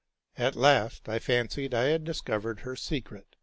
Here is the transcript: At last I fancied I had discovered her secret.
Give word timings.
At 0.35 0.55
last 0.55 1.07
I 1.07 1.19
fancied 1.19 1.75
I 1.75 1.89
had 1.89 2.05
discovered 2.05 2.61
her 2.61 2.75
secret. 2.75 3.35